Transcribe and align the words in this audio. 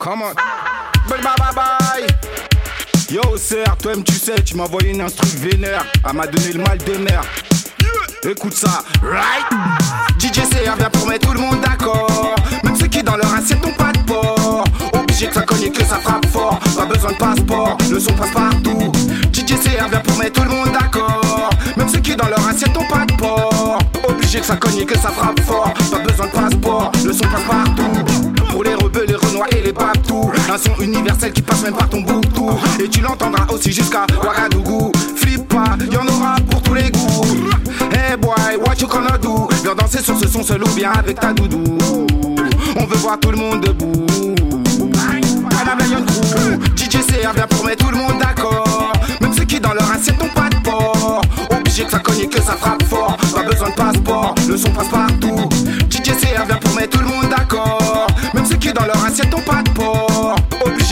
Come 0.00 0.22
on. 0.22 0.32
Bye 1.08 1.20
bye 1.22 1.34
bye 1.38 1.52
bye. 1.56 2.06
Yo, 3.10 3.20
CR, 3.36 3.76
toi-même 3.78 4.04
tu 4.04 4.14
sais, 4.14 4.40
tu 4.44 4.54
m'as 4.54 4.62
envoyé 4.62 4.90
une 4.90 5.00
instru 5.00 5.26
vénère. 5.38 5.84
Elle 6.08 6.16
m'a 6.16 6.24
donné 6.28 6.52
le 6.52 6.62
mal 6.62 6.78
de 6.78 6.98
mer. 6.98 7.20
Écoute 8.22 8.54
ça, 8.54 8.84
right? 9.02 9.44
DJ 10.20 10.48
CR 10.48 10.76
vient 10.76 10.90
pour 10.90 11.08
mettre 11.08 11.26
tout 11.26 11.34
le 11.34 11.40
monde 11.40 11.60
d'accord. 11.62 12.36
Même 12.62 12.76
ceux 12.76 12.86
qui 12.86 13.02
dans 13.02 13.16
leur 13.16 13.34
assiette 13.34 13.60
n'ont 13.60 13.72
pas 13.72 13.90
de 13.90 13.98
porc. 14.06 14.64
Obligé 14.92 15.26
que 15.26 15.34
ça 15.34 15.42
cogne 15.42 15.72
que 15.72 15.84
ça 15.84 15.96
frappe 15.96 16.26
fort. 16.26 16.60
Pas 16.76 16.86
besoin 16.86 17.10
de 17.10 17.16
passeport, 17.16 17.76
le 17.90 17.98
son 17.98 18.12
passe 18.12 18.30
partout. 18.30 18.92
DJ 19.32 19.58
CR 19.58 19.88
vient 19.88 20.00
pour 20.00 20.16
mettre 20.18 20.40
tout 20.40 20.48
le 20.48 20.54
monde 20.54 20.70
d'accord. 20.78 21.50
Même 21.76 21.88
ceux 21.88 21.98
qui 21.98 22.14
dans 22.14 22.28
leur 22.28 22.46
assiette 22.46 22.72
n'ont 22.72 22.86
pas 22.86 23.04
de 23.04 23.16
porc. 23.16 23.80
Obligé 24.08 24.38
que 24.38 24.46
ça 24.46 24.56
cogne 24.56 24.86
que 24.86 24.96
ça 24.96 25.08
frappe 25.08 25.40
fort. 25.40 25.74
Pas 25.90 25.98
besoin 25.98 26.26
de 26.26 26.30
passeport, 26.30 26.92
le 27.04 27.12
son 27.12 27.24
passe 27.24 27.42
partout. 27.50 28.37
Pour 28.50 28.64
les 28.64 28.74
rebeux, 28.74 29.04
les 29.06 29.14
renois 29.14 29.46
et 29.56 29.62
les 29.62 29.72
paptous. 29.72 30.30
Un 30.50 30.58
son 30.58 30.82
universel 30.82 31.32
qui 31.32 31.42
passe 31.42 31.62
même 31.62 31.74
par 31.74 31.88
ton 31.88 32.00
bout 32.00 32.20
Et 32.82 32.88
tu 32.88 33.00
l'entendras 33.00 33.46
aussi 33.52 33.72
jusqu'à 33.72 34.06
Ouagadougou. 34.22 34.92
Flip 35.16 35.46
pas, 35.48 35.76
y'en 35.92 36.06
aura 36.06 36.36
pour 36.50 36.62
tous 36.62 36.74
les 36.74 36.90
goûts. 36.90 37.50
Hey 37.92 38.16
boy, 38.16 38.56
what 38.64 38.74
you 38.80 38.88
gonna 38.88 39.18
do? 39.18 39.48
Viens 39.62 39.74
danser 39.74 40.02
sur 40.02 40.18
ce 40.18 40.26
son 40.28 40.42
seul 40.42 40.62
ou 40.62 40.68
bien 40.70 40.90
avec 40.92 41.20
ta 41.20 41.32
doudou. 41.32 41.78
On 42.76 42.84
veut 42.84 42.96
voir 42.96 43.18
tout 43.20 43.30
le 43.30 43.36
monde 43.36 43.60
debout. 43.60 44.06
Panam 45.50 45.78
Lion 45.78 46.04
Crew, 46.04 46.58
DJ 46.76 46.98
CR 47.06 47.32
vient 47.34 47.46
pour 47.48 47.64
mettre 47.64 47.84
tout 47.84 47.90
le 47.90 47.98
monde 47.98 48.18
d'accord. 48.20 48.92
Même 49.20 49.32
ceux 49.32 49.44
qui 49.44 49.60
dans 49.60 49.72
leur 49.72 49.90
assiette 49.90 50.18
n'ont 50.18 50.28
pas 50.28 50.48
de 50.48 50.56
porc. 50.62 51.22
Obligé 51.50 51.84
que 51.84 51.90
ça 51.90 51.98
cogne 51.98 52.20
et 52.20 52.28
que 52.28 52.40
ça 52.40 52.52
frappe 52.52 52.82
fort. 52.84 53.16
Pas 53.34 53.42
besoin 53.42 53.70
de 53.70 53.74
passeport, 53.74 54.34
le 54.48 54.56
son 54.56 54.70
passe 54.70 54.88
partout. 54.88 55.48
DJ 55.90 56.12
CR 56.12 56.46
vient 56.46 56.56
pour 56.56 56.74
mettre 56.74 56.87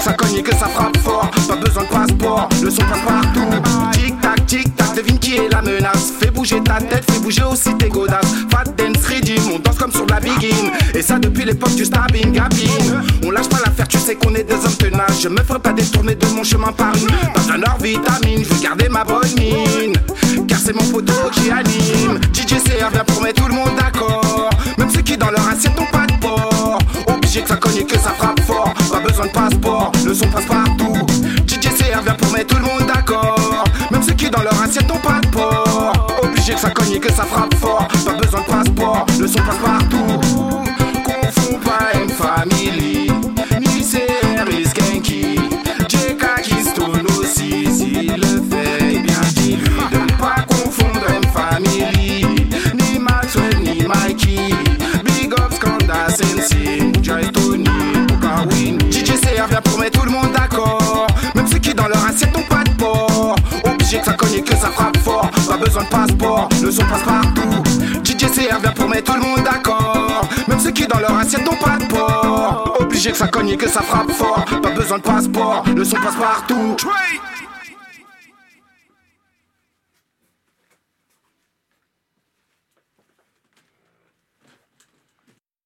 ça 0.00 0.12
cogne 0.12 0.36
et 0.36 0.42
que 0.42 0.52
ça 0.52 0.66
frappe 0.66 0.96
fort. 0.98 1.30
Pas 1.48 1.56
besoin 1.56 1.84
de 1.84 1.88
passeport, 1.88 2.48
le 2.62 2.70
son 2.70 2.82
passe 2.82 3.00
partout. 3.06 3.90
Tic 3.92 4.20
tac, 4.20 4.46
tic 4.46 4.76
tac, 4.76 4.94
devine 4.94 5.18
qui 5.18 5.36
est 5.36 5.48
la 5.48 5.62
menace. 5.62 6.12
Fais 6.20 6.30
bouger 6.30 6.62
ta 6.62 6.74
tête, 6.74 7.04
fais 7.10 7.20
bouger 7.20 7.42
aussi 7.44 7.74
tes 7.76 7.88
godasses. 7.88 8.34
Fat 8.50 8.64
dance 8.76 9.04
redeem, 9.06 9.52
on 9.54 9.58
danse 9.58 9.78
comme 9.78 9.92
sur 9.92 10.06
la 10.06 10.20
begin. 10.20 10.72
Et 10.94 11.02
ça 11.02 11.18
depuis 11.18 11.44
l'époque 11.44 11.74
du 11.74 11.84
stabbing 11.84 12.32
gabine. 12.32 13.02
On 13.24 13.30
lâche 13.30 13.48
pas 13.48 13.58
l'affaire, 13.64 13.88
tu 13.88 13.98
sais 13.98 14.14
qu'on 14.14 14.34
est 14.34 14.44
des 14.44 14.54
hommes 14.54 14.76
tenaces. 14.78 15.20
Je 15.22 15.28
me 15.28 15.42
ferai 15.42 15.58
pas 15.58 15.72
détourner 15.72 16.14
de 16.14 16.26
mon 16.28 16.44
chemin 16.44 16.72
par 16.72 16.92
une. 16.94 17.08
Dans 17.34 17.52
un 17.52 17.62
or 17.62 17.78
vitamine, 17.82 18.44
je 18.44 18.54
veux 18.54 18.62
garder 18.62 18.88
ma 18.88 19.04
bonne 19.04 19.28
mine. 19.36 19.96
Car 20.46 20.58
c'est 20.58 20.74
mon 20.74 20.82
photo 20.82 21.12
qui 21.32 21.50
anime. 21.50 22.20
DJ 22.32 22.62
CR 22.64 22.90
vient 22.92 23.04
pour 23.04 23.22
mettre 23.22 23.42
tout 23.42 23.48
le 23.48 23.54
monde 23.54 23.74
d'accord. 23.76 24.50
Même 24.78 24.90
ceux 24.90 25.02
qui 25.02 25.16
dans 25.16 25.30
leur 25.30 25.46
assiette 25.48 25.67
besoin 29.18 29.26
de 29.26 29.32
passeport, 29.32 29.92
le 30.06 30.14
son 30.14 30.28
passe 30.28 30.46
partout. 30.46 30.94
DJ 31.46 31.68
vient 32.04 32.14
pour 32.14 32.32
mettre 32.32 32.54
tout 32.54 32.62
le 32.62 32.66
monde 32.66 32.86
d'accord. 32.86 33.64
Même 33.90 34.02
ceux 34.02 34.12
qui 34.12 34.30
dans 34.30 34.42
leur 34.42 34.62
assiette 34.62 34.88
n'ont 34.88 34.98
pas 34.98 35.20
de 35.20 35.26
porc. 35.28 36.06
Obligé 36.22 36.54
que 36.54 36.60
ça 36.60 36.70
cogne 36.70 36.92
et 36.92 37.00
que 37.00 37.12
ça 37.12 37.24
frappe 37.24 37.54
fort. 37.54 37.88
Pas 38.04 38.12
besoin 38.12 38.40
de 38.40 38.46
passeport, 38.46 39.06
le 39.18 39.26
son 39.26 39.38
passe 39.38 39.58
partout. 39.64 39.77
Besoin 65.68 65.84
de 65.84 65.88
passeport, 65.88 66.48
le 66.62 66.70
son 66.70 66.82
passe 66.84 67.02
partout. 67.02 67.62
DJ 68.02 68.26
CR 68.26 68.58
vient 68.60 68.72
pour 68.72 68.88
mettre 68.88 69.12
tout 69.12 69.20
le 69.20 69.26
monde 69.26 69.44
d'accord. 69.44 70.26
Même 70.48 70.58
ceux 70.58 70.70
qui 70.70 70.86
dans 70.86 70.98
leur 70.98 71.16
assiette 71.18 71.44
n'ont 71.44 71.58
pas 71.58 71.76
de 71.76 71.84
porc. 71.84 72.78
Obligé 72.80 73.10
que 73.10 73.18
ça 73.18 73.28
cogne 73.28 73.50
et 73.50 73.56
que 73.56 73.68
ça 73.68 73.82
frappe 73.82 74.10
fort. 74.12 74.44
Pas 74.62 74.70
besoin 74.70 74.96
de 74.96 75.02
passeport, 75.02 75.64
le 75.76 75.84
son 75.84 75.96
passe 75.96 76.16
partout. 76.16 76.76